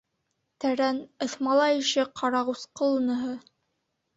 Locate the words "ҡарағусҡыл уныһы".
2.23-3.37